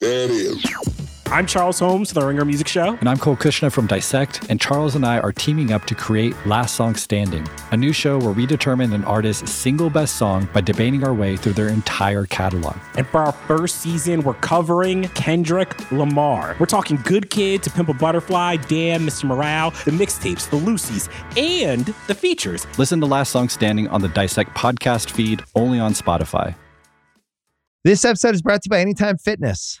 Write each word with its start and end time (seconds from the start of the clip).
There 0.00 0.24
it 0.26 0.30
is. 0.30 0.64
I'm 1.26 1.44
Charles 1.44 1.80
Holmes, 1.80 2.12
the 2.12 2.24
Ringer 2.24 2.44
Music 2.44 2.68
Show. 2.68 2.96
And 3.00 3.08
I'm 3.08 3.18
Cole 3.18 3.34
Cuchna 3.36 3.70
from 3.72 3.88
Dissect, 3.88 4.48
and 4.48 4.60
Charles 4.60 4.94
and 4.94 5.04
I 5.04 5.18
are 5.18 5.32
teaming 5.32 5.72
up 5.72 5.86
to 5.86 5.96
create 5.96 6.34
Last 6.46 6.76
Song 6.76 6.94
Standing, 6.94 7.46
a 7.72 7.76
new 7.76 7.92
show 7.92 8.16
where 8.18 8.30
we 8.30 8.46
determine 8.46 8.92
an 8.92 9.04
artist's 9.04 9.50
single 9.50 9.90
best 9.90 10.14
song 10.16 10.48
by 10.54 10.60
debating 10.60 11.02
our 11.02 11.12
way 11.12 11.36
through 11.36 11.54
their 11.54 11.66
entire 11.66 12.26
catalog. 12.26 12.76
And 12.96 13.08
for 13.08 13.22
our 13.22 13.32
first 13.32 13.80
season, 13.80 14.22
we're 14.22 14.34
covering 14.34 15.08
Kendrick 15.08 15.90
Lamar. 15.90 16.54
We're 16.60 16.66
talking 16.66 16.98
Good 17.04 17.28
Kid 17.28 17.64
to 17.64 17.70
Pimp 17.70 17.88
a 17.88 17.94
Butterfly, 17.94 18.56
Damn, 18.68 19.04
Mr. 19.04 19.24
Morale, 19.24 19.72
the 19.84 19.90
mixtapes, 19.90 20.48
the 20.48 20.56
Lucy's, 20.56 21.08
and 21.36 21.86
the 22.06 22.14
features. 22.14 22.68
Listen 22.78 23.00
to 23.00 23.06
Last 23.06 23.30
Song 23.32 23.48
Standing 23.48 23.88
on 23.88 24.00
the 24.00 24.08
Dissect 24.08 24.54
podcast 24.56 25.10
feed, 25.10 25.42
only 25.56 25.80
on 25.80 25.92
Spotify. 25.92 26.54
This 27.84 28.04
episode 28.04 28.34
is 28.34 28.42
brought 28.42 28.62
to 28.62 28.66
you 28.66 28.70
by 28.70 28.80
Anytime 28.80 29.18
Fitness. 29.18 29.80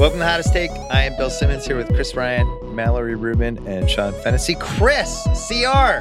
Welcome 0.00 0.20
to 0.20 0.24
Hottest 0.26 0.54
Take. 0.54 0.70
I 0.90 1.02
am 1.02 1.14
Bill 1.18 1.28
Simmons 1.28 1.66
here 1.66 1.76
with 1.76 1.88
Chris 1.88 2.14
Ryan, 2.14 2.74
Mallory 2.74 3.16
Rubin, 3.16 3.58
and 3.68 3.90
Sean 3.90 4.14
Fennessey. 4.22 4.54
Chris, 4.58 5.24
CR, 5.46 6.00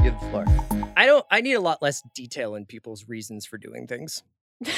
you 0.00 0.10
have 0.10 0.18
the 0.18 0.26
floor. 0.30 0.46
I 0.96 1.04
don't. 1.04 1.26
I 1.30 1.42
need 1.42 1.52
a 1.52 1.60
lot 1.60 1.82
less 1.82 2.02
detail 2.14 2.54
in 2.54 2.64
people's 2.64 3.06
reasons 3.06 3.44
for 3.44 3.58
doing 3.58 3.86
things. 3.86 4.22
so 4.64 4.72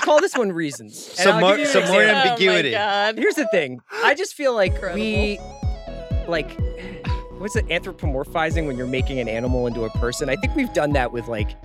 call 0.00 0.20
this 0.20 0.36
one 0.36 0.52
reasons. 0.52 1.08
and 1.08 1.16
Some 1.16 1.36
I'll 1.36 1.40
more, 1.40 1.56
give 1.56 1.60
you 1.60 1.64
an 1.64 1.72
some 1.86 1.92
more 1.94 2.02
example. 2.02 2.32
ambiguity. 2.32 3.22
Here's 3.22 3.36
the 3.36 3.48
thing. 3.50 3.80
I 3.90 4.14
just 4.14 4.34
feel 4.34 4.54
like 4.54 4.82
we, 4.92 5.38
like, 6.28 6.60
what's 7.38 7.56
it? 7.56 7.66
Anthropomorphizing 7.68 8.66
when 8.66 8.76
you're 8.76 8.86
making 8.86 9.18
an 9.18 9.28
animal 9.30 9.66
into 9.66 9.84
a 9.84 9.90
person. 9.92 10.28
I 10.28 10.36
think 10.36 10.54
we've 10.56 10.74
done 10.74 10.92
that 10.92 11.10
with 11.10 11.26
like 11.26 11.56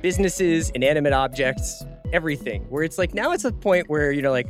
businesses, 0.00 0.70
inanimate 0.70 1.12
objects, 1.12 1.82
everything. 2.12 2.62
Where 2.68 2.82
it's 2.82 2.98
like 2.98 3.14
now 3.14 3.32
it's 3.32 3.44
a 3.44 3.52
point 3.52 3.88
where 3.88 4.12
you 4.12 4.22
know, 4.22 4.30
like, 4.30 4.48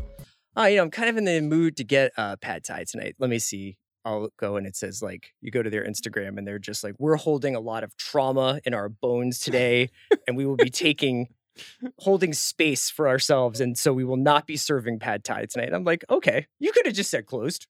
oh, 0.57 0.65
you 0.67 0.77
know, 0.77 0.83
I'm 0.83 0.91
kind 0.91 1.09
of 1.09 1.17
in 1.17 1.25
the 1.25 1.41
mood 1.41 1.77
to 1.79 1.85
get 1.85 2.13
uh, 2.17 2.37
pad 2.37 2.65
thai 2.65 2.85
tonight. 2.85 3.17
Let 3.19 3.31
me 3.31 3.39
see. 3.39 3.79
I'll 4.05 4.31
go 4.37 4.57
and 4.57 4.67
it 4.67 4.75
says 4.75 5.01
like 5.01 5.33
you 5.41 5.51
go 5.51 5.63
to 5.63 5.71
their 5.71 5.85
Instagram 5.85 6.37
and 6.37 6.47
they're 6.47 6.59
just 6.59 6.83
like 6.83 6.95
we're 6.99 7.17
holding 7.17 7.55
a 7.55 7.61
lot 7.61 7.85
of 7.85 7.97
trauma 7.97 8.61
in 8.65 8.75
our 8.75 8.89
bones 8.89 9.39
today 9.39 9.91
and 10.27 10.37
we 10.37 10.45
will 10.45 10.57
be 10.57 10.71
taking 10.71 11.29
holding 11.99 12.33
space 12.33 12.91
for 12.91 13.09
ourselves 13.09 13.61
and 13.61 13.77
so 13.79 13.93
we 13.93 14.05
will 14.05 14.17
not 14.17 14.47
be 14.47 14.57
serving 14.57 14.99
pad 14.99 15.23
thai 15.23 15.47
tonight. 15.47 15.73
I'm 15.73 15.85
like, 15.85 16.05
okay, 16.11 16.47
you 16.59 16.73
could 16.73 16.87
have 16.87 16.95
just 16.95 17.11
said 17.11 17.27
closed. 17.27 17.67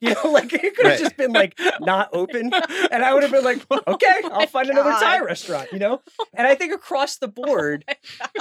You 0.00 0.14
know, 0.14 0.30
like 0.30 0.52
it 0.52 0.74
could 0.76 0.86
have 0.86 0.94
Right. 0.94 0.98
just 0.98 1.16
been 1.16 1.32
like 1.32 1.58
not 1.80 2.10
open. 2.12 2.52
And 2.90 3.02
I 3.04 3.12
would 3.14 3.22
have 3.22 3.32
been 3.32 3.44
like, 3.44 3.64
okay, 3.88 4.12
I'll 4.32 4.46
find 4.46 4.68
another 4.68 4.90
Thai 4.92 5.20
restaurant, 5.20 5.72
you 5.72 5.78
know? 5.78 6.02
And 6.38 6.46
I 6.46 6.54
think 6.54 6.74
across 6.74 7.16
the 7.16 7.28
board, 7.28 7.84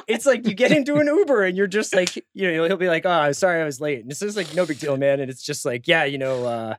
it's 0.08 0.26
like 0.26 0.46
you 0.48 0.54
get 0.54 0.72
into 0.74 0.98
an 0.98 1.08
Uber 1.08 1.44
and 1.44 1.56
you're 1.56 1.66
just 1.68 1.96
like, 1.96 2.14
you 2.34 2.52
know, 2.52 2.66
he'll 2.66 2.76
be 2.76 2.90
like, 2.90 3.06
oh, 3.06 3.10
I'm 3.10 3.34
sorry 3.34 3.62
I 3.62 3.66
was 3.66 3.80
late. 3.80 4.02
And 4.02 4.12
this 4.12 4.22
is 4.22 4.36
like, 4.36 4.54
no 4.54 4.66
big 4.66 4.80
deal, 4.80 4.98
man. 4.98 5.22
And 5.22 5.32
it's 5.32 5.42
just 5.44 5.64
like, 5.66 5.88
yeah, 5.88 6.04
you 6.04 6.18
know, 6.18 6.44
uh, 6.44 6.76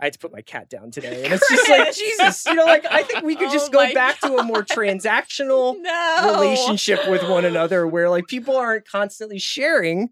I 0.00 0.06
had 0.06 0.12
to 0.14 0.18
put 0.18 0.32
my 0.32 0.40
cat 0.42 0.68
down 0.68 0.90
today. 0.90 1.22
And 1.24 1.32
it's 1.34 1.48
just 1.48 1.68
like, 1.68 1.94
Jesus, 1.94 2.46
you 2.46 2.54
know, 2.54 2.64
like 2.64 2.84
I 2.90 3.04
think 3.04 3.22
we 3.22 3.36
could 3.36 3.48
Oh 3.48 3.52
just 3.52 3.70
go 3.70 3.78
my 3.84 3.92
back 3.94 4.18
to 4.20 4.38
a 4.38 4.42
more 4.42 4.64
transactional 4.64 5.76
no 5.80 6.32
relationship 6.34 7.08
with 7.08 7.22
one 7.28 7.44
another 7.44 7.86
where 7.86 8.08
like 8.10 8.26
people 8.26 8.56
aren't 8.56 8.88
constantly 8.88 9.38
sharing 9.38 10.08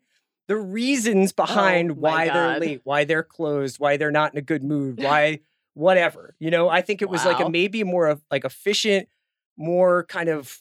the 0.48 0.56
reasons 0.56 1.32
oh 1.32 1.44
behind 1.44 1.92
Oh 1.92 1.94
my 1.94 2.00
why 2.00 2.28
they're 2.28 2.59
late, 2.59 2.81
why 2.84 3.04
they're 3.04 3.22
closed, 3.22 3.78
why 3.78 3.97
they're 3.97 4.10
not 4.10 4.32
in 4.32 4.38
a 4.38 4.42
good 4.42 4.64
mood, 4.64 5.00
why 5.03 5.41
whatever. 5.75 6.34
You 6.41 6.50
know, 6.50 6.69
I 6.69 6.82
think 6.82 7.00
it 7.03 7.09
was 7.09 7.25
like 7.25 7.38
a 7.41 7.48
maybe 7.48 7.84
more 7.84 8.09
of 8.09 8.20
like 8.31 8.44
efficient, 8.44 9.09
more 9.56 10.04
kind 10.04 10.28
of 10.28 10.59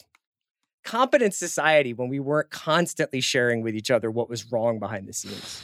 competent 0.84 1.34
society 1.34 1.94
when 1.94 2.08
we 2.10 2.20
weren't 2.20 2.50
constantly 2.50 3.20
sharing 3.22 3.62
with 3.62 3.76
each 3.76 3.90
other 3.92 4.10
what 4.12 4.30
was 4.30 4.52
wrong 4.52 4.80
behind 4.80 5.08
the 5.08 5.14
scenes. 5.14 5.64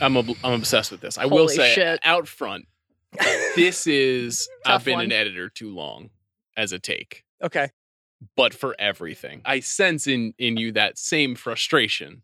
I'm 0.00 0.16
ob- 0.16 0.36
I'm 0.44 0.52
obsessed 0.52 0.92
with 0.92 1.00
this. 1.00 1.18
I 1.18 1.26
will 1.26 1.48
say 1.48 1.72
shit. 1.74 1.98
out 2.04 2.28
front, 2.28 2.66
this 3.56 3.86
is 3.86 4.48
I've 4.66 4.84
been 4.84 4.94
one. 4.94 5.04
an 5.06 5.12
editor 5.12 5.48
too 5.48 5.74
long 5.74 6.10
as 6.56 6.72
a 6.72 6.78
take, 6.78 7.24
Okay. 7.42 7.70
but 8.36 8.54
for 8.54 8.76
everything. 8.78 9.40
I 9.44 9.60
sense 9.60 10.06
in 10.06 10.34
in 10.38 10.56
you 10.56 10.72
that 10.72 10.98
same 10.98 11.34
frustration 11.34 12.22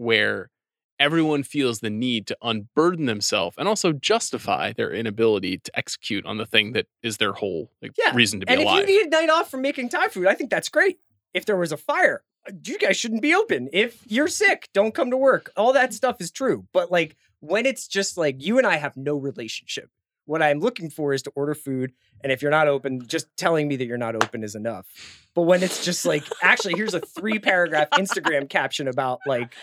where 0.00 0.50
everyone 0.98 1.42
feels 1.42 1.80
the 1.80 1.90
need 1.90 2.26
to 2.26 2.36
unburden 2.42 3.06
themselves 3.06 3.56
and 3.58 3.66
also 3.68 3.92
justify 3.92 4.72
their 4.72 4.92
inability 4.92 5.58
to 5.58 5.70
execute 5.78 6.24
on 6.26 6.36
the 6.38 6.44
thing 6.46 6.72
that 6.72 6.86
is 7.02 7.16
their 7.18 7.32
whole 7.32 7.70
like, 7.80 7.92
Yeah, 7.98 8.14
reason 8.14 8.40
to 8.40 8.46
be 8.46 8.52
And 8.52 8.62
alive. 8.62 8.82
if 8.82 8.88
you 8.88 8.96
need 8.98 9.06
a 9.06 9.10
night 9.10 9.30
off 9.30 9.50
from 9.50 9.62
making 9.62 9.88
Thai 9.90 10.08
food, 10.08 10.26
I 10.26 10.34
think 10.34 10.50
that's 10.50 10.68
great. 10.68 10.98
If 11.32 11.46
there 11.46 11.56
was 11.56 11.72
a 11.72 11.76
fire, 11.76 12.22
you 12.66 12.78
guys 12.78 12.96
shouldn't 12.96 13.22
be 13.22 13.34
open. 13.34 13.68
If 13.72 14.02
you're 14.06 14.28
sick, 14.28 14.68
don't 14.74 14.94
come 14.94 15.10
to 15.10 15.16
work. 15.16 15.50
All 15.56 15.72
that 15.74 15.94
stuff 15.94 16.20
is 16.20 16.30
true. 16.30 16.66
But 16.72 16.90
like 16.90 17.16
when 17.40 17.64
it's 17.66 17.86
just 17.88 18.16
like 18.18 18.42
you 18.44 18.58
and 18.58 18.66
I 18.66 18.76
have 18.76 18.96
no 18.96 19.16
relationship, 19.16 19.88
what 20.30 20.42
I'm 20.42 20.60
looking 20.60 20.90
for 20.90 21.12
is 21.12 21.22
to 21.24 21.30
order 21.34 21.54
food. 21.54 21.92
And 22.22 22.30
if 22.30 22.40
you're 22.40 22.50
not 22.52 22.68
open, 22.68 23.06
just 23.08 23.26
telling 23.36 23.66
me 23.66 23.74
that 23.76 23.86
you're 23.86 23.98
not 23.98 24.14
open 24.14 24.44
is 24.44 24.54
enough. 24.54 24.86
But 25.34 25.42
when 25.42 25.62
it's 25.62 25.84
just 25.84 26.04
like, 26.06 26.22
actually, 26.42 26.74
here's 26.74 26.94
a 26.94 27.00
three 27.00 27.38
paragraph 27.40 27.90
Instagram 27.90 28.48
caption 28.48 28.86
about 28.88 29.20
like 29.26 29.54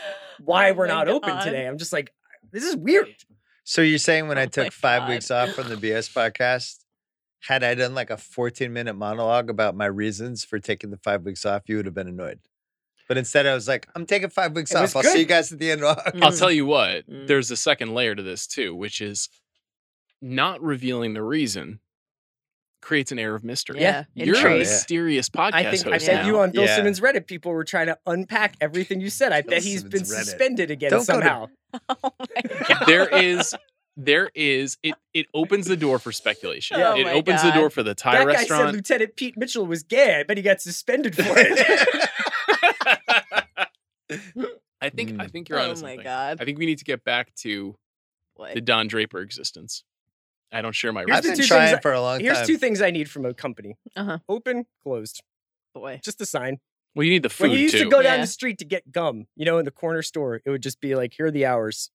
why 0.44 0.72
Oh 0.72 0.73
we're 0.73 0.88
my 0.88 0.94
not 0.94 1.07
open 1.07 1.39
today, 1.41 1.66
I'm 1.66 1.78
just 1.78 1.94
like, 1.94 2.11
this 2.51 2.63
is 2.63 2.75
weird. 2.75 3.07
So 3.63 3.81
you're 3.81 3.97
saying 3.97 4.28
when 4.28 4.38
I 4.38 4.41
Oh 4.41 4.45
my 4.45 4.50
took 4.63 4.73
five 4.73 5.01
God. 5.03 5.09
weeks 5.09 5.31
off 5.31 5.50
from 5.51 5.69
the 5.69 5.75
BS 5.75 6.11
podcast, 6.13 6.79
had 7.41 7.63
I 7.63 7.73
done 7.75 7.94
like 7.95 8.09
a 8.09 8.17
14 8.17 8.72
minute 8.73 8.95
monologue 8.95 9.49
about 9.49 9.75
my 9.75 9.85
reasons 9.85 10.44
for 10.44 10.59
taking 10.59 10.89
the 10.89 10.97
five 10.97 11.23
weeks 11.23 11.45
off, 11.45 11.63
you 11.67 11.78
would 11.78 11.85
have 11.85 11.95
been 11.95 12.07
annoyed. 12.07 12.39
But 13.07 13.17
instead, 13.17 13.45
I 13.45 13.53
was 13.53 13.69
like, 13.69 13.88
I'm 13.95 14.05
taking 14.05 14.29
five 14.29 14.53
weeks 14.53 14.72
It 14.72 14.78
off. 14.78 14.95
I'll 14.97 15.03
see 15.03 15.19
you 15.19 15.25
guys 15.25 15.53
at 15.53 15.59
the 15.59 15.72
end 15.72 15.81
of 15.84 15.97
I'll 16.22 16.31
tell 16.34 16.51
you 16.59 16.66
what, 16.66 17.09
Mm. 17.09 17.28
there's 17.28 17.49
a 17.51 17.55
second 17.55 17.94
layer 17.94 18.13
to 18.16 18.22
this 18.23 18.47
too, 18.47 18.75
which 18.75 18.99
is 18.99 19.29
not 20.22 20.61
revealing 20.61 21.13
the 21.13 21.23
reason 21.23 21.79
creates 22.81 23.11
an 23.11 23.19
air 23.19 23.35
of 23.35 23.44
mystery. 23.44 23.81
Yeah, 23.81 24.05
You're 24.13 24.38
a 24.47 24.59
mysterious 24.59 25.29
podcast 25.29 25.53
I 25.53 25.63
think 25.72 25.87
I 25.87 25.91
host 25.93 26.05
said 26.05 26.22
now. 26.22 26.28
you 26.28 26.40
on 26.40 26.52
Bill 26.52 26.64
Yeah. 26.66 26.75
Simmons 26.75 26.99
Reddit. 26.99 27.28
People 27.28 27.52
were 27.52 27.64
trying 27.64 27.87
to 27.87 27.97
unpack 28.05 28.55
everything 28.61 29.02
you 29.02 29.09
said. 29.09 29.31
I 29.34 29.41
Bill 29.41 29.52
bet 29.52 29.64
he's 29.64 29.84
been 29.84 30.02
Reddit. 30.03 30.05
suspended 30.05 30.72
again 30.72 30.91
Don't 30.91 31.08
go 31.08 31.19
to- 31.19 31.25
somehow. 31.28 31.47
Oh 32.03 32.11
there 32.87 33.08
is 33.09 33.53
there 33.97 34.29
is 34.35 34.78
it 34.84 34.96
it 35.14 35.25
opens 35.34 35.66
the 35.66 35.75
door 35.75 35.99
for 35.99 36.11
speculation. 36.11 36.79
Oh 36.79 36.96
it 36.96 37.03
my 37.03 37.14
opens 37.14 37.41
the 37.43 37.52
door 37.52 37.69
for 37.69 37.84
the 37.84 37.93
Thai 37.96 38.23
that 38.25 38.34
guy 38.35 38.43
said. 38.46 38.73
Lieutenant 38.73 39.16
Pete 39.17 39.35
Mitchell 39.37 39.66
was 39.66 39.84
gay. 39.84 40.19
I 40.19 40.23
bet 40.23 40.37
he 40.37 40.43
got 40.43 40.61
suspended 40.61 41.16
for 41.16 41.23
it. 41.28 42.09
I 44.79 44.90
think 44.90 45.19
I 45.19 45.25
Mm. 45.25 45.31
think 45.31 45.49
you're 45.49 45.59
oh 45.59 45.69
onto 45.69 45.81
my 45.81 45.90
something. 45.90 46.03
god. 46.03 46.37
I 46.40 46.46
think 46.46 46.58
we 46.59 46.66
need 46.66 46.78
to 46.78 46.85
get 46.85 47.03
back 47.03 47.34
to 47.41 47.75
What? 48.35 48.53
the 48.53 48.61
Don 48.61 48.87
Draper 48.87 49.19
existence. 49.19 49.84
I 50.52 50.61
don't 50.61 50.73
share 50.73 50.94
my 50.94 51.03
Here's 51.05 51.17
I've 51.17 51.23
been 51.23 51.32
two 51.32 51.38
things 51.38 51.47
trying 51.47 51.76
I- 51.76 51.79
for 51.79 51.94
a 51.94 52.02
long 52.02 52.20
time. 52.20 52.26
Here's 52.26 52.47
two 52.47 52.58
things 52.58 52.82
I 52.82 52.91
need 52.91 53.09
from 53.09 53.26
a 53.26 53.34
company: 53.34 53.78
Uh-huh. 53.96 54.20
open, 54.29 54.66
closed. 54.84 55.22
Boy. 55.73 55.99
Just 56.03 56.22
a 56.22 56.26
sign. 56.26 56.59
Well, 56.96 57.03
you 57.03 57.11
need 57.11 57.23
the 57.23 57.29
when 57.38 57.49
food 57.52 57.55
you 57.58 57.59
used 57.64 57.76
too. 57.78 57.84
to 57.84 57.90
go 57.90 58.02
down 58.02 58.16
Yeah. 58.20 58.22
the 58.22 58.28
street 58.28 58.58
to 58.59 58.66
get 58.66 58.91
gum, 58.91 59.28
you 59.35 59.46
know, 59.46 59.59
in 59.59 59.66
the 59.66 59.72
corner 59.72 60.02
store, 60.02 60.41
it 60.44 60.49
would 60.49 60.64
just 60.64 60.79
be 60.79 60.96
like, 60.96 61.14
"Here 61.14 61.28
are 61.28 61.32
the 61.32 61.46
hours." 61.46 61.91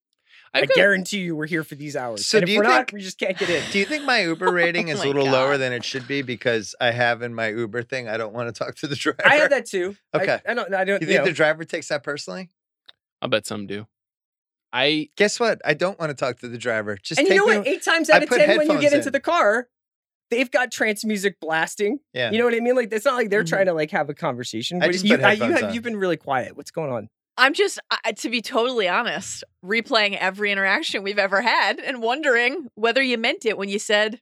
I 0.54 0.60
I've 0.60 0.68
got- 0.68 0.76
guarantee 0.76 1.18
you 1.20 1.34
we're 1.36 1.46
here 1.46 1.64
for 1.64 1.74
these 1.74 1.96
hours. 1.96 2.26
So 2.26 2.38
and 2.38 2.46
do 2.46 2.52
if 2.52 2.54
you 2.54 2.60
we're 2.62 2.68
not, 2.68 2.86
think- 2.88 2.92
we 2.92 3.00
just 3.00 3.18
can't 3.18 3.36
get 3.38 3.48
in. 3.50 3.62
Do 3.70 3.78
you 3.78 3.84
think 3.86 4.04
my 4.04 4.20
Uber 4.22 4.50
rating 4.52 4.88
is 4.88 4.98
Oh 5.00 5.02
a 5.02 5.06
my 5.06 5.12
little 5.12 5.32
lower 5.32 5.56
than 5.58 5.72
it 5.72 5.84
should 5.84 6.06
be 6.06 6.22
because 6.22 6.74
I 6.80 6.90
have 6.92 7.22
in 7.22 7.34
my 7.34 7.48
Uber 7.48 7.82
thing 7.82 8.08
I 8.08 8.16
don't 8.18 8.32
want 8.32 8.54
to 8.54 8.58
talk 8.58 8.76
to 8.76 8.86
the 8.86 8.94
driver? 8.96 9.20
I 9.26 9.36
have 9.36 9.50
that 9.50 9.66
too. 9.66 9.96
Okay. 10.14 10.40
I, 10.46 10.54
don't. 10.54 10.72
I 10.74 10.84
don't. 10.84 11.00
You 11.02 11.06
You 11.08 11.12
think 11.14 11.20
know, 11.24 11.30
the 11.30 11.32
driver 11.32 11.64
takes 11.64 11.88
that 11.88 12.02
personally? 12.02 12.50
I'll 13.22 13.28
bet 13.28 13.46
some 13.46 13.66
do. 13.66 13.86
I 14.72 15.08
Guess 15.16 15.38
what? 15.38 15.60
I 15.64 15.74
don't 15.74 15.98
want 15.98 16.10
to 16.10 16.14
talk 16.14 16.38
to 16.40 16.48
the 16.48 16.58
driver. 16.58 16.96
Just 16.96 17.18
and 17.18 17.28
take 17.28 17.34
you 17.34 17.40
know 17.40 17.52
me. 17.52 17.58
what? 17.58 17.66
Eight 17.66 17.82
times 17.82 18.10
I 18.10 18.16
out 18.16 18.22
of 18.22 18.28
put 18.28 18.38
ten, 18.38 18.48
when 18.48 18.56
you 18.58 18.72
headphones 18.72 18.80
get 18.80 18.92
into 18.92 19.10
the 19.10 19.20
car, 19.20 19.68
they've 20.30 20.50
got 20.50 20.72
trance 20.72 21.04
music 21.04 21.38
blasting. 21.40 21.98
Yeah. 22.14 22.30
You 22.30 22.38
know 22.38 22.44
what 22.44 22.54
I 22.54 22.60
mean? 22.60 22.74
Like 22.74 22.92
it's 22.92 23.04
not 23.04 23.14
like 23.14 23.30
they're 23.30 23.44
trying 23.44 23.62
mm-hmm. 23.62 23.70
to 23.70 23.74
like 23.74 23.90
have 23.90 24.08
a 24.08 24.14
conversation. 24.14 24.82
I 24.82 24.88
just 24.88 25.04
you, 25.04 25.16
put 25.16 25.24
I, 25.24 25.32
you 25.32 25.52
have, 25.52 25.64
on. 25.64 25.74
you've 25.74 25.82
been 25.82 25.96
really 25.96 26.16
quiet. 26.16 26.56
What's 26.56 26.70
going 26.70 26.90
on? 26.90 27.08
I'm 27.36 27.54
just, 27.54 27.78
I, 28.04 28.12
to 28.12 28.28
be 28.28 28.42
totally 28.42 28.88
honest, 28.88 29.42
replaying 29.64 30.16
every 30.18 30.52
interaction 30.52 31.02
we've 31.02 31.18
ever 31.18 31.40
had 31.40 31.80
and 31.80 32.02
wondering 32.02 32.68
whether 32.74 33.02
you 33.02 33.16
meant 33.16 33.46
it 33.46 33.56
when 33.56 33.70
you 33.70 33.78
said, 33.78 34.20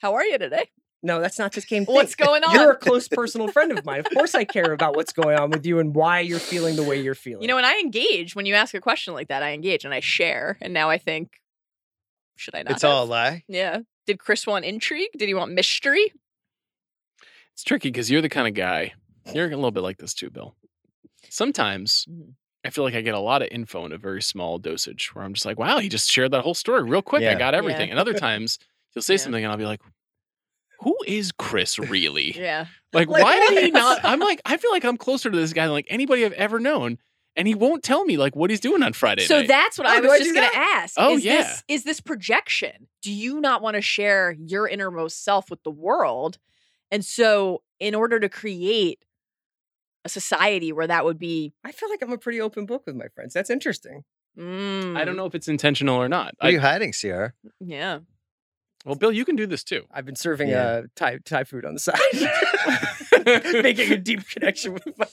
"How 0.00 0.14
are 0.14 0.24
you 0.24 0.36
today?" 0.38 0.70
No, 1.02 1.20
that's 1.20 1.38
not 1.38 1.52
this 1.52 1.64
game. 1.64 1.86
Thing. 1.86 1.94
What's 1.94 2.14
going 2.16 2.42
on? 2.42 2.54
You're 2.54 2.72
a 2.72 2.76
close 2.76 3.06
personal 3.06 3.48
friend 3.48 3.70
of 3.76 3.84
mine. 3.84 4.00
Of 4.00 4.06
course, 4.12 4.34
I 4.34 4.44
care 4.44 4.72
about 4.72 4.96
what's 4.96 5.12
going 5.12 5.38
on 5.38 5.50
with 5.50 5.64
you 5.64 5.78
and 5.78 5.94
why 5.94 6.20
you're 6.20 6.40
feeling 6.40 6.74
the 6.74 6.82
way 6.82 7.00
you're 7.00 7.14
feeling. 7.14 7.42
You 7.42 7.48
know, 7.48 7.56
and 7.56 7.64
I 7.66 7.78
engage 7.78 8.34
when 8.34 8.46
you 8.46 8.54
ask 8.54 8.74
a 8.74 8.80
question 8.80 9.14
like 9.14 9.28
that. 9.28 9.42
I 9.44 9.52
engage 9.52 9.84
and 9.84 9.94
I 9.94 10.00
share. 10.00 10.58
And 10.60 10.74
now 10.74 10.90
I 10.90 10.98
think, 10.98 11.40
should 12.36 12.54
I 12.56 12.62
not? 12.62 12.72
It's 12.72 12.84
all 12.84 13.04
a 13.04 13.06
lie. 13.06 13.44
Yeah. 13.46 13.80
Did 14.06 14.18
Chris 14.18 14.44
want 14.46 14.64
intrigue? 14.64 15.10
Did 15.16 15.28
he 15.28 15.34
want 15.34 15.52
mystery? 15.52 16.12
it's 17.52 17.64
tricky 17.64 17.90
because 17.90 18.08
you're 18.10 18.22
the 18.22 18.28
kind 18.28 18.46
of 18.46 18.54
guy. 18.54 18.92
You're 19.34 19.46
a 19.46 19.56
little 19.56 19.72
bit 19.72 19.82
like 19.82 19.98
this 19.98 20.14
too, 20.14 20.30
Bill. 20.30 20.54
Sometimes 21.28 22.06
Mhm. 22.08 22.34
I 22.64 22.70
feel 22.70 22.84
like 22.84 22.94
I 22.94 23.00
get 23.00 23.14
a 23.14 23.20
lot 23.20 23.42
of 23.42 23.48
info 23.50 23.84
in 23.86 23.92
a 23.92 23.98
very 23.98 24.22
small 24.22 24.58
dosage 24.58 25.14
where 25.14 25.24
I'm 25.24 25.32
just 25.34 25.46
like, 25.46 25.58
wow, 25.58 25.78
he 25.78 25.88
just 25.88 26.10
shared 26.10 26.30
that 26.32 26.42
whole 26.42 26.54
story 26.54 26.82
real 26.82 27.02
quick. 27.02 27.22
I 27.24 27.34
got 27.34 27.54
everything. 27.54 27.88
Yeah. 27.88 27.92
And 27.92 28.00
other 28.00 28.14
times 28.14 28.58
he'll 28.94 29.02
say 29.02 29.14
Yeah. 29.14 29.18
something 29.18 29.44
and 29.44 29.50
I'll 29.52 29.58
be 29.58 29.64
like, 29.64 29.80
who 30.80 30.96
is 31.06 31.32
Chris 31.32 31.78
really? 31.78 32.32
Yeah. 32.38 32.66
Like, 32.92 33.08
Like, 33.08 33.22
why 33.22 33.38
did 33.48 33.64
he 33.64 33.70
not? 33.70 34.00
I'm 34.04 34.20
like, 34.20 34.40
I 34.46 34.56
feel 34.56 34.70
like 34.70 34.84
I'm 34.84 34.96
closer 34.96 35.30
to 35.30 35.36
this 35.36 35.52
guy 35.52 35.64
than 35.64 35.72
like 35.72 35.86
anybody 35.90 36.24
I've 36.24 36.32
ever 36.32 36.58
known. 36.58 36.98
And 37.36 37.46
he 37.46 37.54
won't 37.54 37.82
tell 37.84 38.04
me 38.04 38.16
like 38.16 38.34
what 38.34 38.50
he's 38.50 38.58
doing 38.60 38.82
on 38.82 38.92
Friday 38.94 39.22
So 39.26 39.38
night. 39.40 39.48
that's 39.48 39.78
what 39.78 39.86
Oh, 39.86 39.90
I 39.90 40.00
was 40.00 40.10
I 40.10 40.18
just 40.18 40.30
do 40.30 40.34
going 40.34 40.48
to 40.48 40.54
that? 40.54 40.80
ask. 40.82 40.94
Oh, 40.96 41.14
is 41.16 41.24
yeah. 41.24 41.36
This, 41.42 41.64
is 41.68 41.84
this 41.84 42.00
projection? 42.00 42.88
Do 43.02 43.12
you 43.12 43.40
not 43.40 43.62
want 43.62 43.74
to 43.76 43.80
share 43.82 44.34
your 44.40 44.66
innermost 44.66 45.22
self 45.22 45.48
with 45.50 45.62
the 45.62 45.70
world? 45.70 46.38
And 46.90 47.04
so, 47.04 47.62
in 47.78 47.94
order 47.94 48.18
to 48.18 48.28
create 48.28 49.04
a 50.04 50.08
society 50.08 50.72
where 50.72 50.86
that 50.86 51.04
would 51.04 51.18
be, 51.18 51.52
I 51.64 51.70
feel 51.70 51.90
like 51.90 52.02
I'm 52.02 52.12
a 52.12 52.18
pretty 52.18 52.40
open 52.40 52.66
book 52.66 52.84
with 52.86 52.96
my 52.96 53.06
friends. 53.14 53.34
That's 53.34 53.50
interesting. 53.50 54.02
mm, 54.36 54.96
I 54.96 55.04
don't 55.04 55.16
know 55.16 55.26
if 55.26 55.34
it's 55.34 55.48
intentional 55.48 55.96
or 55.96 56.08
not. 56.08 56.34
What 56.40 56.48
are 56.48 56.52
you 56.52 56.60
hiding, 56.60 56.92
CR? 56.92 57.26
Yeah. 57.60 58.00
Well, 58.84 58.94
Bill, 58.94 59.12
you 59.12 59.24
can 59.24 59.36
do 59.36 59.46
this 59.46 59.64
too. 59.64 59.84
I've 59.90 60.04
been 60.06 60.16
serving 60.16 60.48
Yeah. 60.48 60.64
uh, 60.66 60.82
Thai 60.94 61.18
Thai 61.24 61.44
food 61.44 61.64
on 61.64 61.74
the 61.74 61.80
side, 61.80 63.62
making 63.62 63.92
a 63.92 63.96
deep 63.96 64.28
connection 64.28 64.74
with 64.74 64.86
my. 64.98 65.06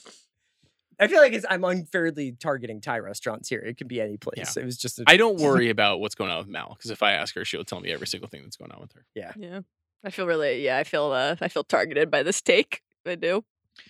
I 0.98 1.08
feel 1.08 1.20
like 1.20 1.34
it's, 1.34 1.44
I'm 1.50 1.62
unfairly 1.62 2.32
targeting 2.40 2.80
Thai 2.80 3.00
restaurants 3.00 3.50
here. 3.50 3.60
It 3.60 3.76
could 3.76 3.88
be 3.88 4.00
any 4.00 4.16
place. 4.16 4.56
It 4.56 4.64
was 4.64 4.78
just. 4.78 4.98
A, 4.98 5.04
I 5.06 5.16
don't 5.18 5.38
worry 5.38 5.68
about 5.68 6.00
what's 6.00 6.14
going 6.14 6.30
on 6.30 6.38
with 6.38 6.48
Mal 6.48 6.74
because 6.76 6.90
if 6.90 7.02
I 7.02 7.12
ask 7.12 7.34
her, 7.34 7.44
she'll 7.44 7.64
tell 7.64 7.80
me 7.80 7.92
every 7.92 8.06
single 8.06 8.28
thing 8.28 8.42
that's 8.42 8.56
going 8.56 8.72
on 8.72 8.80
with 8.80 8.92
her. 8.94 9.04
Yeah. 9.14 9.32
Yeah. 9.36 9.60
I 10.04 10.10
feel 10.10 10.26
really, 10.26 10.64
yeah, 10.64 10.78
I 10.78 10.84
feel, 10.84 11.10
uh, 11.10 11.34
I 11.40 11.48
feel 11.48 11.64
targeted 11.64 12.10
by 12.10 12.22
this 12.22 12.40
take. 12.40 12.82
I 13.04 13.16
do. 13.16 13.44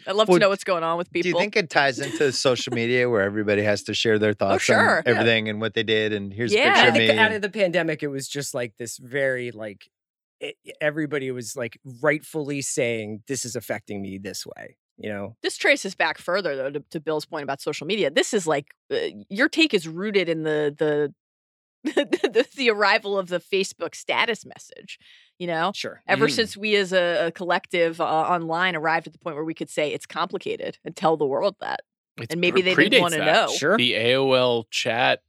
I'd 0.06 0.16
love 0.16 0.28
Well, 0.28 0.38
to 0.38 0.40
know 0.44 0.48
what's 0.48 0.64
going 0.64 0.84
on 0.84 0.98
with 0.98 1.10
people. 1.10 1.24
Do 1.24 1.28
you 1.30 1.40
think 1.40 1.56
it 1.56 1.70
ties 1.70 1.98
into 1.98 2.30
social 2.48 2.72
media 2.74 3.08
where 3.08 3.22
everybody 3.22 3.62
has 3.62 3.82
to 3.84 3.94
share 3.94 4.18
their 4.18 4.34
thoughts 4.34 4.64
sure. 4.64 4.98
on 4.98 5.02
Yeah. 5.06 5.12
everything 5.12 5.48
and 5.48 5.60
what 5.60 5.74
they 5.74 5.82
did 5.82 6.12
and 6.12 6.32
here's 6.32 6.52
Yeah. 6.52 6.60
a 6.60 6.64
picture 6.64 6.80
I 6.80 6.86
of 6.88 6.94
think 6.94 7.00
me? 7.10 7.16
that 7.16 7.18
out 7.18 7.32
of 7.32 7.42
the 7.42 7.50
pandemic, 7.50 8.02
it 8.02 8.08
was 8.08 8.28
just 8.28 8.54
like 8.54 8.76
this 8.76 8.98
very 8.98 9.50
like. 9.50 9.88
It, 10.38 10.56
everybody 10.82 11.30
was 11.30 11.56
like 11.56 11.78
rightfully 12.02 12.60
saying 12.60 13.22
this 13.26 13.46
is 13.46 13.56
affecting 13.56 14.02
me 14.02 14.18
this 14.18 14.44
way. 14.46 14.76
You 14.98 15.08
know, 15.10 15.36
this 15.42 15.56
traces 15.56 15.94
back 15.94 16.18
further 16.18 16.56
though 16.56 16.70
to, 16.70 16.80
to 16.90 17.00
Bill's 17.00 17.24
point 17.24 17.42
about 17.44 17.62
social 17.62 17.86
media. 17.86 18.10
This 18.10 18.34
is 18.34 18.46
like 18.46 18.74
uh, 18.92 18.96
your 19.30 19.48
take 19.48 19.72
is 19.72 19.88
rooted 19.88 20.28
in 20.28 20.42
the 20.42 20.74
the 20.76 21.14
the, 21.94 22.46
the 22.56 22.70
arrival 22.70 23.18
of 23.18 23.28
the 23.28 23.40
Facebook 23.40 23.94
status 23.94 24.44
message. 24.44 24.98
You 25.38 25.46
know, 25.48 25.72
sure. 25.74 26.02
ever 26.08 26.28
Mm. 26.28 26.30
since 26.32 26.56
we 26.56 26.76
as 26.76 26.92
a, 26.94 27.26
a 27.26 27.30
collective 27.32 28.00
uh, 28.00 28.04
online 28.04 28.74
arrived 28.74 29.06
at 29.06 29.12
the 29.12 29.18
point 29.18 29.36
where 29.36 29.44
we 29.44 29.52
could 29.54 29.68
say 29.68 29.92
it's 29.92 30.06
complicated 30.06 30.78
and 30.84 30.96
tell 30.96 31.16
the 31.18 31.26
world 31.26 31.56
that. 31.60 31.80
It's 32.18 32.32
And 32.32 32.40
maybe 32.40 32.62
pre- 32.62 32.74
they 32.74 32.88
didn't 32.88 33.02
wanna 33.02 33.18
know. 33.18 33.48
Sure. 33.48 33.76
The 33.76 33.92
AOL 33.92 34.64
chat 34.70 35.20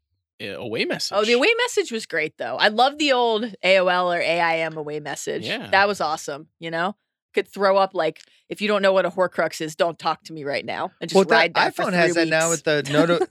uh, 0.42 0.46
away 0.60 0.86
message. 0.86 1.18
Oh, 1.18 1.26
the 1.26 1.34
away 1.34 1.54
message 1.66 1.92
was 1.92 2.06
great 2.06 2.38
though. 2.38 2.56
I 2.56 2.70
love 2.70 2.98
the 2.98 3.12
old 3.12 3.44
AOL 3.66 4.16
or 4.16 4.22
AIM 4.22 4.78
away 4.78 5.02
message. 5.02 5.46
Yeah. 5.46 5.68
That 5.72 5.88
was 5.90 6.00
awesome. 6.00 6.48
You 6.60 6.72
know, 6.72 6.96
could 7.38 7.48
throw 7.48 7.78
up 7.78 7.94
like 7.94 8.22
if 8.50 8.62
you 8.62 8.68
don't 8.68 8.82
know 8.82 8.94
what 8.94 9.06
a 9.06 9.10
Horcrux 9.12 9.62
is, 9.62 9.76
don't 9.76 10.00
talk 10.00 10.24
to 10.26 10.34
me 10.34 10.44
right 10.44 10.66
now, 10.66 10.92
and 11.02 11.10
just 11.10 11.16
well, 11.16 11.26
ride 11.26 11.54
that 11.54 11.76
that 11.76 11.76
for 11.76 11.84
iPhone 11.84 11.90
three 11.90 11.98
has 11.98 12.16
that 12.16 12.28
now 12.28 12.50
with 12.50 12.64
the 12.64 12.84
noti- 12.92 13.26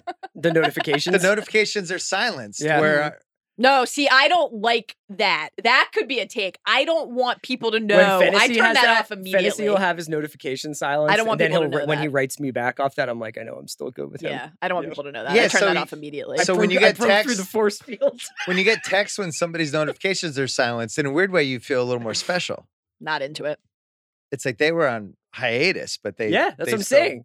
The 0.34 0.52
notifications. 0.52 1.20
the 1.20 1.26
notifications 1.28 1.90
are 1.90 1.98
silenced. 1.98 2.62
Yeah. 2.62 2.80
Where 2.80 3.02
I- 3.02 3.08
mm-hmm. 3.08 3.18
No, 3.60 3.84
see, 3.84 4.08
I 4.08 4.28
don't 4.28 4.52
like 4.62 4.94
that. 5.08 5.48
That 5.64 5.90
could 5.92 6.06
be 6.06 6.20
a 6.20 6.26
take. 6.26 6.60
I 6.64 6.84
don't 6.84 7.10
want 7.10 7.42
people 7.42 7.72
to 7.72 7.78
When 7.78 7.88
know. 7.88 8.20
I 8.20 8.46
turn 8.46 8.64
has 8.64 8.76
that, 8.76 9.00
off 9.00 9.10
immediately. 9.10 9.32
Fennessey 9.50 9.68
will 9.68 9.78
have 9.78 9.96
his 9.96 10.08
notification 10.08 10.74
silence. 10.74 11.12
I 11.12 11.16
don't 11.16 11.26
want 11.26 11.40
and 11.40 11.50
people 11.52 11.64
to 11.64 11.68
he'll, 11.70 11.78
know 11.80 11.86
when 11.86 11.98
he 11.98 12.06
writes 12.06 12.38
me 12.38 12.52
back 12.52 12.78
off 12.78 12.94
that, 12.94 13.08
I'm 13.08 13.18
like, 13.18 13.36
I 13.36 13.42
know 13.42 13.54
I'm 13.54 13.66
still 13.66 13.90
good 13.90 14.12
with 14.12 14.20
him. 14.20 14.30
yeah, 14.30 14.50
I 14.62 14.68
don't 14.68 14.76
want 14.76 14.86
Yeah. 14.86 14.90
people 14.92 15.04
to 15.04 15.10
know 15.12 15.24
that. 15.24 15.34
Yeah, 15.34 15.42
I 15.42 15.48
turn 15.48 15.58
so 15.58 15.66
that 15.66 15.74
you- 15.74 15.80
off 15.80 15.92
immediately. 15.92 16.38
I 16.38 16.44
So 16.44 16.54
when 16.54 16.70
you 16.70 16.78
get 16.78 16.96
broke 16.98 17.24
through 17.24 17.34
the 17.34 17.44
force 17.44 17.80
field. 17.80 18.20
when 18.46 18.58
you 18.58 18.62
get 18.62 18.84
texts 18.84 19.18
when 19.18 19.32
somebody's 19.32 19.72
notifications 19.72 20.38
are 20.38 20.46
silenced, 20.46 20.96
in 20.96 21.06
a 21.06 21.10
weird 21.10 21.32
way, 21.32 21.42
you 21.42 21.58
feel 21.58 21.82
a 21.82 21.86
little 21.90 22.02
more 22.02 22.14
special. 22.14 22.68
Not 23.00 23.22
into 23.22 23.44
it. 23.44 23.58
It's 24.32 24.44
like 24.44 24.58
they 24.58 24.72
were 24.72 24.88
on 24.88 25.14
hiatus, 25.32 25.98
but 26.02 26.16
they 26.16 26.30
yeah, 26.30 26.50
that's 26.56 26.66
they 26.70 26.72
what 26.72 26.78
I'm 26.80 26.82
still- 26.82 26.98
saying. 26.98 27.24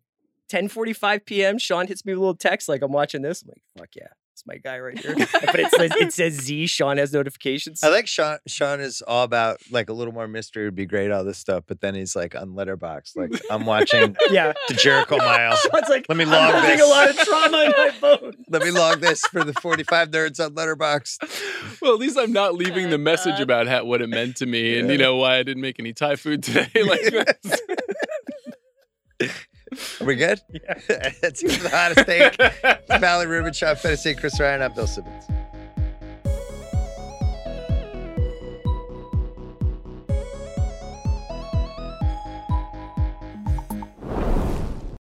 10:45 0.51 1.25
p.m. 1.25 1.57
Sean 1.57 1.87
hits 1.87 2.05
me 2.05 2.11
with 2.13 2.17
a 2.17 2.21
little 2.21 2.35
text 2.35 2.69
like 2.69 2.81
I'm 2.83 2.91
watching 2.91 3.21
this. 3.23 3.41
I'm 3.41 3.49
like, 3.49 3.63
fuck 3.77 3.89
yeah, 3.95 4.07
it's 4.33 4.43
my 4.47 4.57
guy 4.57 4.79
right 4.79 4.97
here. 4.97 5.15
but 5.33 5.59
it 5.59 5.71
says 5.71 5.91
it 5.99 6.13
says 6.13 6.33
Z. 6.33 6.67
Sean 6.67 6.97
has 6.97 7.13
notifications. 7.13 7.83
I 7.83 7.89
like 7.89 8.07
Sean. 8.07 8.39
Sean 8.47 8.79
is 8.81 9.01
all 9.03 9.23
about 9.23 9.57
like 9.71 9.89
a 9.89 9.93
little 9.93 10.13
more 10.13 10.27
mystery 10.27 10.65
would 10.65 10.75
be 10.75 10.85
great, 10.85 11.11
all 11.11 11.23
this 11.23 11.37
stuff. 11.37 11.63
But 11.67 11.81
then 11.81 11.93
he's 11.95 12.15
like 12.15 12.35
on 12.35 12.49
Letterboxd, 12.49 13.15
like 13.15 13.31
I'm 13.51 13.65
watching 13.65 14.15
yeah. 14.31 14.53
the 14.67 14.73
Jericho 14.73 15.17
Mile. 15.19 15.55
Sean's 15.55 15.89
like, 15.89 16.05
Let 16.09 16.17
me 16.17 16.23
I'm 16.25 16.31
log 16.31 16.63
this. 16.63 16.81
a 16.81 16.85
lot 16.85 17.09
of 17.09 17.15
trauma 17.17 17.57
in 17.65 17.71
my 17.77 17.91
phone. 17.91 18.33
Let 18.49 18.63
me 18.63 18.71
log 18.71 18.99
this 19.01 19.21
for 19.27 19.43
the 19.43 19.53
45 19.53 20.09
nerds 20.09 20.43
on 20.43 20.55
Letterboxd. 20.55 21.79
well, 21.81 21.93
at 21.93 21.99
least 21.99 22.17
I'm 22.17 22.33
not 22.33 22.55
leaving 22.55 22.87
Oh, 22.87 22.89
the 22.89 22.97
message 22.97 23.33
God. 23.35 23.41
about 23.41 23.67
how, 23.67 23.85
what 23.85 24.01
it 24.01 24.07
meant 24.09 24.37
to 24.37 24.45
me, 24.45 24.79
and 24.79 24.89
you 24.89 24.97
know 24.97 25.15
why 25.15 25.37
I 25.37 25.43
didn't 25.43 25.61
make 25.61 25.79
any 25.79 25.93
Thai 25.93 26.15
food 26.15 26.41
today. 26.43 26.69
like 26.83 27.01
that's, 27.11 27.61
Are 30.03 30.05
we 30.05 30.15
good? 30.15 30.41
Yeah. 30.49 30.73
That's 31.21 31.41
it 31.41 31.51
for 31.53 31.63
the 31.63 31.69
hottest 31.69 32.05
take. 32.05 32.99
Mallory 33.01 33.27
Rubin, 33.27 33.53
Sean 33.53 33.77
Fennessey, 33.77 34.13
Chris 34.15 34.37
Ryan, 34.37 34.61
I'm 34.61 34.73
Bill 34.73 34.85
Simmons. 34.85 35.23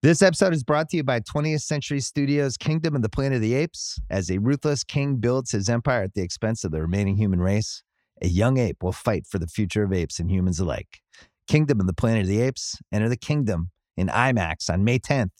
This 0.03 0.21
episode 0.21 0.53
is 0.53 0.63
brought 0.63 0.89
to 0.89 0.97
you 0.97 1.03
by 1.03 1.21
20th 1.21 1.61
Century 1.61 1.99
Studios' 1.99 2.55
Kingdom 2.55 2.95
of 2.95 3.01
the 3.01 3.09
Planet 3.09 3.37
of 3.37 3.41
the 3.41 3.55
Apes. 3.55 3.99
As 4.11 4.29
a 4.29 4.37
ruthless 4.37 4.83
king 4.83 5.15
builds 5.15 5.51
his 5.51 5.69
empire 5.69 6.03
at 6.03 6.13
the 6.13 6.21
expense 6.21 6.63
of 6.63 6.71
the 6.71 6.81
remaining 6.81 7.17
human 7.17 7.39
race, 7.39 7.81
a 8.21 8.27
young 8.27 8.59
ape 8.59 8.83
will 8.83 8.91
fight 8.91 9.25
for 9.25 9.39
the 9.39 9.47
future 9.47 9.81
of 9.81 9.91
apes 9.91 10.19
and 10.19 10.29
humans 10.29 10.59
alike. 10.59 10.99
Kingdom 11.47 11.79
of 11.79 11.87
the 11.87 11.93
Planet 11.93 12.21
of 12.21 12.27
the 12.27 12.41
Apes. 12.41 12.77
Enter 12.91 13.09
the 13.09 13.17
kingdom 13.17 13.71
in 13.97 14.07
IMAX 14.07 14.69
on 14.69 14.83
May 14.83 14.99
10th 14.99 15.31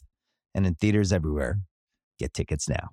and 0.54 0.66
in 0.66 0.74
theaters 0.74 1.12
everywhere. 1.12 1.60
Get 2.18 2.32
tickets 2.32 2.68
now. 2.68 2.90